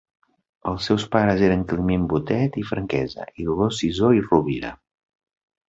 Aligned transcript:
Els 0.69 0.87
seus 0.87 1.05
pares 1.15 1.43
eren 1.49 1.65
Climent 1.73 2.07
Botet 2.15 2.59
i 2.63 2.65
Franquesa 2.71 3.29
i 3.43 3.47
Dolors 3.51 3.81
Sisó 3.85 4.13
i 4.23 4.27
Rovira. 4.33 4.77